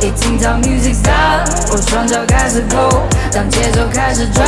[0.00, 3.02] 一听到 music start，我双脚开始 go，，
[3.32, 4.46] 当节奏开始转，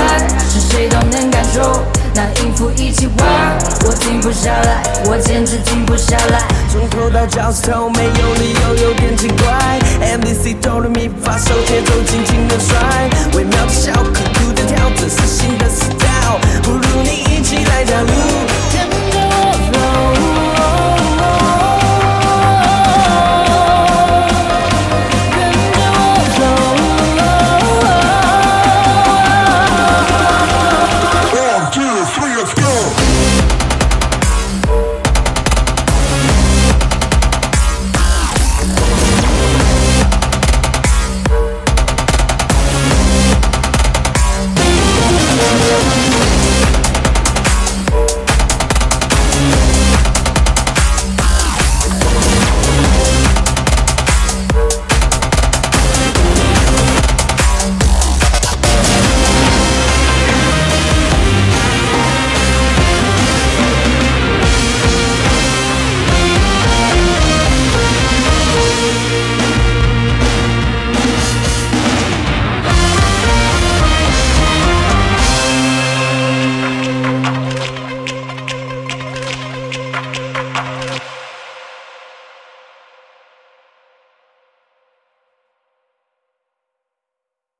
[0.51, 1.83] 是谁都能感受。
[2.15, 6.43] 那音符一起玩，我停不下来，我简直停不下来。
[6.70, 9.79] 从头到脚趾头，没有理由有点奇怪。
[10.03, 16.39] A B C 哆来咪发，手节奏轻轻的甩，微妙的笑，酷酷的跳，这是新的 style。
[16.63, 17.32] 不如你。